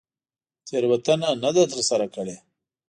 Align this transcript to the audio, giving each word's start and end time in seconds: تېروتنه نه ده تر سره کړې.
تېروتنه 0.67 1.29
نه 1.43 1.49
ده 1.55 1.63
تر 1.71 1.79
سره 1.89 2.05
کړې. 2.15 2.35